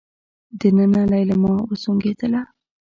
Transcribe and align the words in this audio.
دننه 0.59 1.01
ليلما 1.11 1.51
وسونګېدله. 1.69 2.41